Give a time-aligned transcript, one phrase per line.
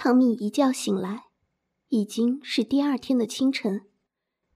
[0.00, 1.24] 汤米一觉醒来，
[1.88, 3.80] 已经是第二天的清晨。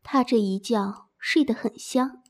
[0.05, 2.23] 他这一觉睡得很香，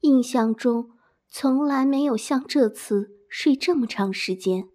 [0.00, 0.90] 印象中
[1.28, 4.70] 从来没有像这次睡这么长时间。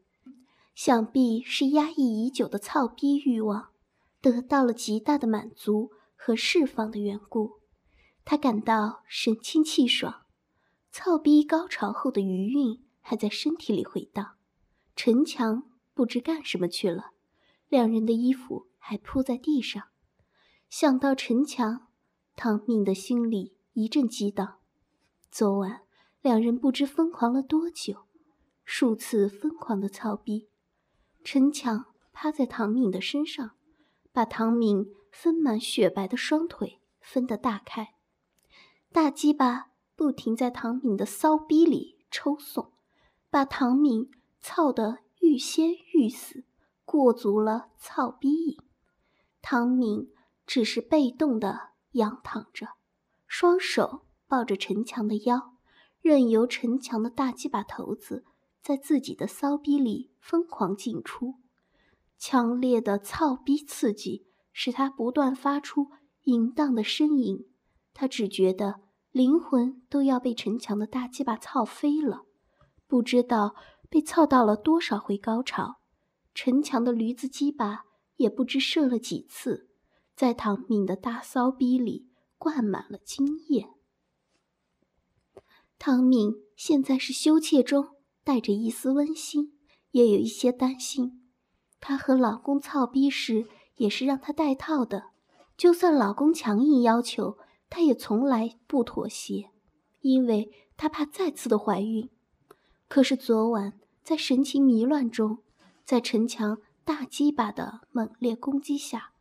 [0.74, 3.72] 想必是压抑已久的操逼欲望
[4.22, 7.60] 得到了极大的满足和释放的缘故，
[8.24, 10.22] 他感到神清气爽。
[10.90, 14.38] 操逼高潮后的余韵还在身体里回荡。
[14.96, 15.64] 陈强
[15.94, 17.12] 不知干什么去了，
[17.74, 19.86] 两人的衣服还铺在地上。
[20.70, 21.88] 想到陈强，
[22.36, 24.60] 唐敏的心里一阵激荡。
[25.32, 25.82] 昨晚
[26.22, 28.04] 两人不知疯狂了多久，
[28.64, 30.50] 数次疯狂的操逼。
[31.24, 33.56] 陈强趴在唐敏的身上，
[34.12, 37.96] 把唐敏丰满雪白的双腿分得大开，
[38.92, 42.72] 大鸡巴不停在唐敏的骚逼里抽送，
[43.32, 46.44] 把唐敏操得欲仙欲死，
[46.86, 48.58] 过足了操逼瘾。
[49.42, 50.12] 唐敏
[50.46, 52.70] 只是被动的仰躺着，
[53.28, 55.54] 双手抱着陈强的腰，
[56.02, 58.26] 任由陈强的大鸡巴头子。
[58.62, 61.36] 在自己的骚逼里疯狂进出，
[62.18, 65.92] 强烈的操逼刺激使他不断发出
[66.24, 67.46] 淫荡的呻吟。
[67.94, 68.80] 他只觉得
[69.12, 72.22] 灵魂都要被陈强的大鸡巴操飞了，
[72.88, 73.54] 不知道
[73.90, 75.82] 被操到了多少回高潮。
[76.34, 77.86] 陈强的驴子鸡巴
[78.18, 79.70] 也不知射了几次，
[80.16, 83.70] 在唐敏的大骚逼里灌满了精液。
[85.80, 87.90] 唐敏现在是羞怯中。
[88.26, 89.52] 带着一丝温馨，
[89.92, 91.28] 也有一些担心。
[91.82, 95.10] 她和老公操逼时也是让他戴套的，
[95.58, 97.38] 就算老公强硬要求，
[97.70, 99.50] 她也从来不妥协，
[100.00, 102.10] 因为她怕再次的怀孕。
[102.88, 105.40] 可是昨晚在神情迷乱中，
[105.86, 109.14] 在陈强大鸡巴的猛烈攻击下，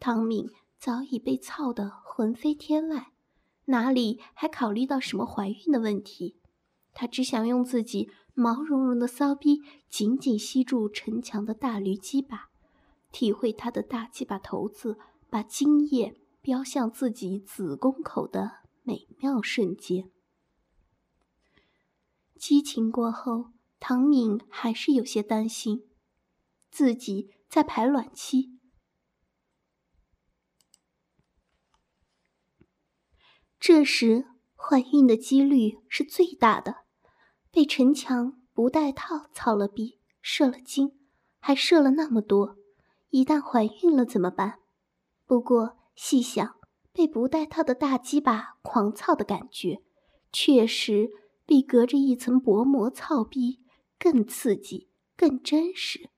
[0.00, 0.48] 汤敏
[0.78, 3.12] 早已被操得魂飞天外，
[3.66, 6.40] 哪里还考虑到什么怀孕的问题？
[6.92, 8.10] 她只想用自己。
[8.36, 12.50] 毛茸茸的骚逼紧紧吸住陈强的大驴鸡巴，
[13.12, 14.98] 体会他的大鸡巴头子
[15.30, 18.50] 把精液飙向自己子宫口的
[18.82, 20.10] 美妙瞬间。
[22.34, 25.84] 激情过后，唐敏还是有些担心，
[26.74, 28.58] 自己在排卵期，
[33.60, 34.26] 这时
[34.56, 36.78] 怀孕的几率是最大的。
[37.52, 40.98] 被陈强不带套操了逼，射了精，
[41.38, 42.56] 还射了那么多，
[43.10, 44.58] 一旦怀孕了怎么办？
[45.26, 46.56] 不过细想，
[46.92, 49.84] 被不带套的大鸡巴狂操的感觉，
[50.32, 51.10] 确实
[51.46, 53.62] 比隔着一层薄膜操逼
[53.96, 56.10] 更刺激、更真实。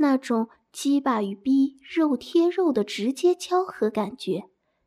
[0.00, 4.44] 那种鸡巴与逼肉贴肉的直接交合感觉，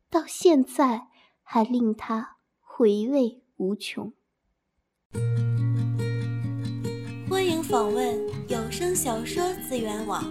[0.08, 1.08] 到现在
[1.42, 4.14] 还令他回味无穷。
[7.28, 10.24] 欢迎访问有声小说资源网，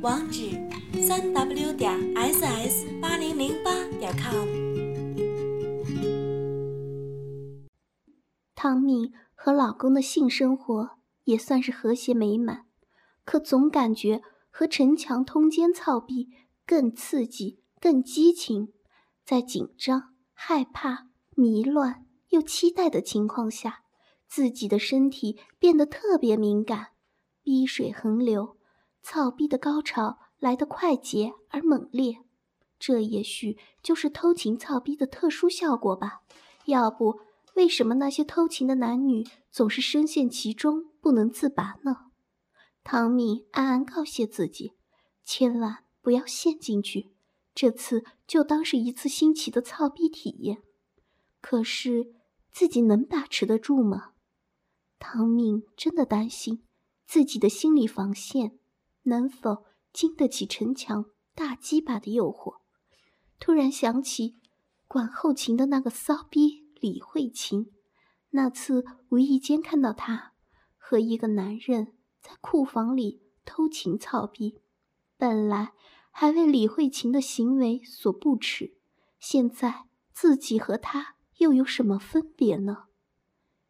[0.00, 0.52] 网址：
[1.02, 4.48] 三 w 点 ss 八零零八点 com。
[8.54, 10.92] 汤米和老公的性生活
[11.24, 12.65] 也算是和谐美满，
[13.26, 16.30] 可总感觉和陈强通奸操逼
[16.64, 18.72] 更刺激、更激情。
[19.22, 23.82] 在紧张、害怕、迷乱又期待的情况下。
[24.28, 26.88] 自己的身体变得特别敏感，
[27.44, 28.56] 逼水横流，
[29.00, 32.16] 操逼的高潮来得快捷而猛烈，
[32.76, 36.22] 这也许就是偷情操逼的特殊效果吧。
[36.64, 37.20] 要不，
[37.54, 42.05] 为什么那些偷情的男女总是深陷其中不能自拔呢？
[42.88, 44.74] 汤米暗暗告诫自己，
[45.24, 47.10] 千万不要陷进去，
[47.52, 50.62] 这次就当是一次新奇的操逼体验。
[51.40, 52.14] 可是，
[52.52, 54.12] 自己能把持得住吗？
[55.00, 56.62] 唐敏真的担心
[57.04, 58.56] 自己的心理防线
[59.02, 62.60] 能否经得起陈强大鸡巴的诱惑。
[63.40, 64.36] 突然想起
[64.86, 67.72] 管后勤的那个骚逼李慧琴，
[68.30, 70.34] 那次无意间看到她
[70.78, 71.95] 和一个男人
[72.26, 74.58] 在库房里偷情操逼，
[75.16, 75.74] 本来
[76.10, 78.76] 还为李慧琴的行为所不耻，
[79.20, 82.86] 现在自己和他又有什么分别呢？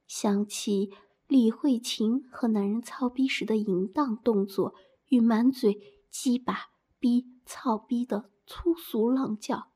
[0.06, 0.90] 想起。
[1.28, 4.76] 李慧琴和男人操逼时的淫荡动作，
[5.08, 6.70] 与满嘴鸡巴
[7.00, 9.72] 逼操逼的粗俗浪叫，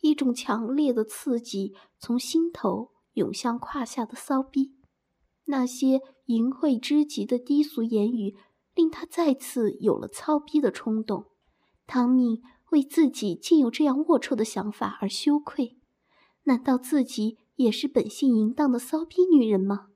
[0.00, 4.75] 一种强烈的刺激从心头涌向胯下的骚逼。
[5.46, 8.36] 那些淫秽之极的低俗言语，
[8.74, 11.26] 令他再次有了操逼的冲动。
[11.86, 15.78] 汤米为自己竟有这样龌龊的想法而羞愧。
[16.44, 19.88] 难道自己也是本性淫荡的骚逼女人吗？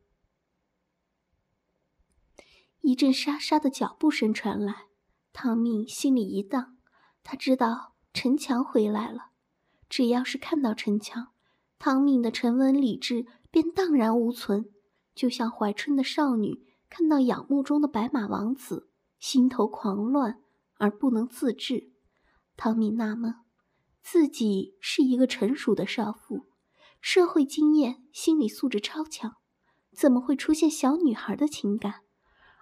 [2.80, 4.86] 一阵沙沙的脚步声传来，
[5.32, 6.78] 汤米心里一荡，
[7.22, 9.30] 他知道陈强回来了。
[9.88, 11.28] 只要是看到陈强，
[11.78, 14.70] 汤米的沉稳理智便荡然无存，
[15.20, 18.88] 就像怀春的少女看到仰慕中的白马王子，
[19.18, 20.40] 心头狂乱
[20.78, 21.92] 而不能自制。
[22.56, 23.34] 汤米纳闷，
[24.02, 26.46] 自己是一个成熟的少妇，
[27.02, 29.36] 社会经验、心理素质超强，
[29.94, 31.96] 怎么会出现小女孩的情感？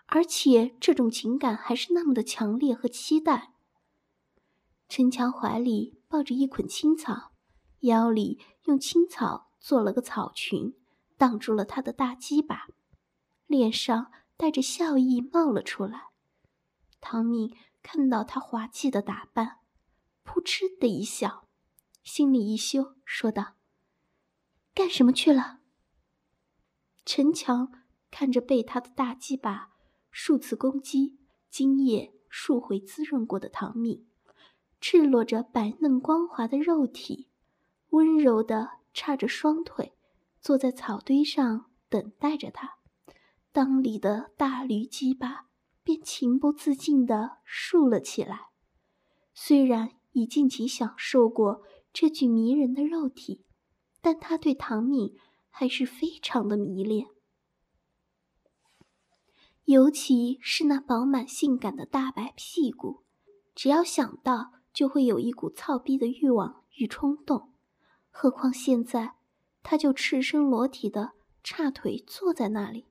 [0.06, 3.52] 而且这种情感还是那么的强烈和期待。
[4.88, 7.30] 陈强怀里抱着一捆青草，
[7.82, 10.74] 腰里用青草做了个草裙，
[11.18, 12.68] 挡住了他的大鸡巴，
[13.46, 16.06] 脸上带着笑意冒了出来。
[17.00, 19.58] 汤米看到他滑稽的打扮，
[20.22, 21.48] 扑哧的一笑，
[22.02, 23.56] 心里一羞，说道
[24.74, 25.60] ：“干什么去了？”
[27.04, 27.72] 陈强
[28.10, 29.74] 看着被他的大鸡巴。
[30.10, 31.18] 数次攻击，
[31.48, 34.06] 今夜数回滋润过的唐蜜，
[34.80, 37.28] 赤裸着白嫩光滑的肉体，
[37.90, 39.94] 温柔的叉着双腿，
[40.48, 42.78] 坐在草堆上等待着他。
[43.52, 45.50] 裆里的大驴鸡巴
[45.84, 48.46] 便情不自禁地竖了起来。
[49.34, 51.60] 虽然已尽情享受过
[51.92, 53.44] 这具迷人的肉体，
[54.00, 55.14] 但他对唐敏
[55.50, 57.08] 还是非常的迷恋。
[59.64, 63.04] 尤其是那饱满性感的大白屁股，
[63.54, 67.52] 只要想到就会有一股操逼的欲望与冲动。
[68.08, 69.17] 何况现在，
[69.62, 71.12] 他就赤身裸体的
[71.42, 72.88] 叉腿坐在那里，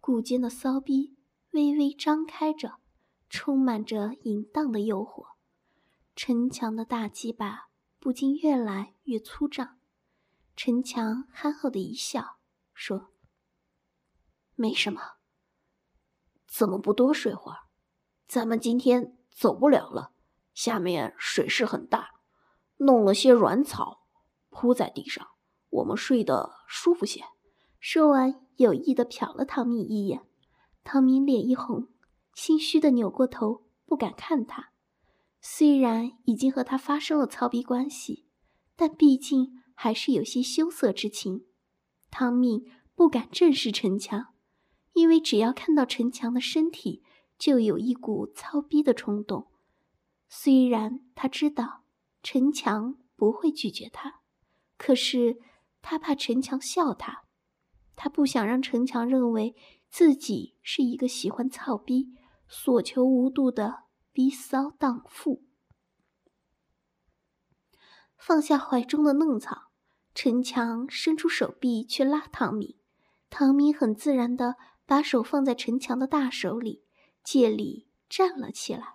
[0.00, 1.16] 骨间的骚逼
[1.52, 2.78] 微微张开着，
[3.28, 5.34] 充满着淫荡的诱惑。
[6.16, 7.68] 陈强的大鸡巴
[7.98, 9.78] 不禁越来越粗胀。
[10.56, 12.38] 陈强憨厚的一笑，
[12.74, 13.12] 说
[14.56, 15.00] ：“没什么。”
[16.48, 17.58] 怎么不多睡会儿？
[18.26, 20.12] 咱们今天走不了了，
[20.54, 22.22] 下面水势很大，
[22.78, 24.08] 弄了些软草
[24.48, 25.28] 铺在地上，
[25.70, 27.24] 我们睡得舒服些。
[27.78, 30.22] 说完，有意的瞟了汤米一眼。
[30.84, 31.88] 汤米脸一红，
[32.34, 34.70] 心虚的扭过头，不敢看他。
[35.40, 38.26] 虽然已经和他发生了操逼关系，
[38.76, 41.44] 但毕竟还是有些羞涩之情。
[42.10, 44.28] 汤米不敢正视陈强。
[44.94, 47.04] 因为只要看到陈强的身体，
[47.38, 49.46] 就有一股操逼的冲动。
[50.28, 51.84] 虽然他知道
[52.20, 54.22] 陈强不会拒绝他，
[54.76, 55.38] 可是
[55.80, 57.24] 他怕陈强笑他，
[57.96, 59.54] 他不想让陈强认为
[59.88, 62.14] 自己是一个喜欢操逼、
[62.48, 65.44] 所求无度的逼骚荡妇。
[68.16, 69.72] 放下怀中的嫩草，
[70.14, 72.80] 陈强伸出手臂去拉汤米，
[73.30, 74.56] 汤米很自然的。
[74.88, 76.86] 把手放在陈强的大手里，
[77.22, 78.94] 借力站了起来，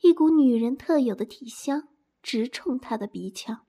[0.00, 1.88] 一股女人特有的体香
[2.22, 3.66] 直冲他的鼻腔。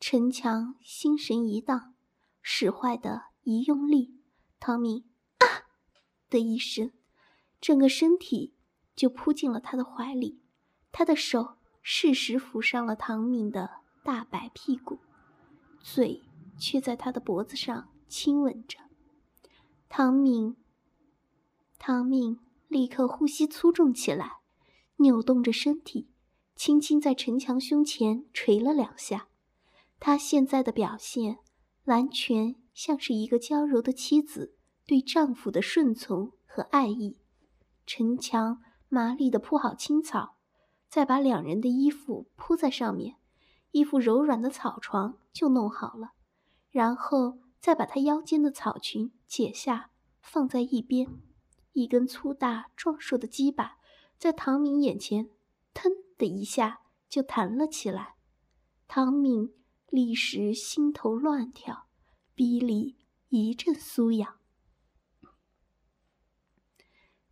[0.00, 1.94] 陈强心神一荡，
[2.40, 4.20] 使坏的一用力，
[4.60, 5.04] 汤米
[5.38, 5.66] 啊
[6.30, 6.92] 的一声，
[7.60, 8.54] 整个身体
[8.94, 10.40] 就扑进了他的怀里。
[10.92, 14.98] 他的手适时抚上了唐敏的大白屁股，
[15.80, 16.22] 嘴
[16.58, 18.78] 却在他的脖子上亲吻着。
[19.88, 20.56] 唐敏。
[21.80, 24.40] 汤敏立刻呼吸粗重起来，
[24.96, 26.10] 扭动着身体，
[26.56, 29.27] 轻轻在陈强胸前捶了两下。
[30.00, 31.38] 他现在的表现，
[31.84, 34.54] 完全像是一个娇柔的妻子
[34.86, 37.18] 对丈夫的顺从和爱意。
[37.86, 40.36] 陈强麻利地铺好青草，
[40.88, 43.16] 再把两人的衣服铺在上面，
[43.70, 46.12] 一副柔软的草床就弄好了。
[46.70, 49.90] 然后再把他腰间的草裙解下，
[50.20, 51.08] 放在一边。
[51.72, 53.78] 一根粗大壮硕的鸡巴，
[54.18, 55.30] 在唐敏眼前，
[55.72, 58.16] 腾的一下就弹了起来。
[58.86, 59.54] 唐敏
[59.90, 61.88] 立时心头乱跳，
[62.34, 62.96] 逼里
[63.28, 64.38] 一阵酥痒。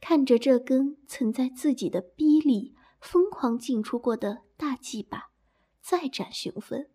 [0.01, 5.31] 看着这根曾在自己的逼里疯狂进出过的大鸡巴，
[5.83, 6.89] 再展雄风，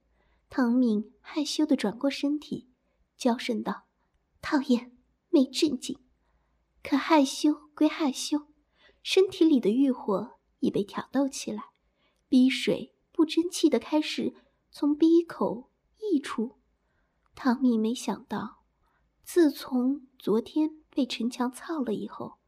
[0.50, 2.70] 唐敏害羞的转过身体，
[3.18, 3.84] 娇声道
[4.41, 4.98] ：“讨厌，
[5.30, 6.00] 没正经。”
[6.82, 8.48] 可害羞归害羞，
[9.03, 11.65] 身体里的欲火已被挑逗起来，
[12.27, 14.34] 逼水不争气的开始
[14.71, 16.57] 从鼻口溢出。
[17.35, 18.63] 唐敏没想到，
[19.23, 22.39] 自从昨天被陈强操了以后，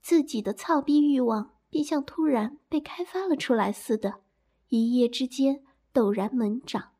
[0.00, 4.22] 自己的操逼欲望便像突然被开发了出来似的，
[4.68, 6.92] 一夜之间陡然猛长。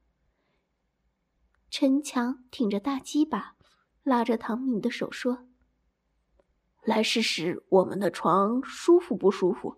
[1.71, 3.57] 陈强挺着大鸡巴，
[4.03, 5.47] 拉着唐敏的手说
[6.83, 9.77] ：“来试试我们的床舒服不舒服。”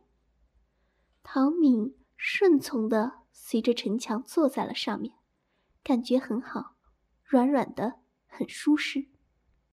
[1.23, 5.15] 唐敏顺从的随着陈强坐在了上面，
[5.83, 6.77] 感觉很好，
[7.25, 9.09] 软软的，很舒适。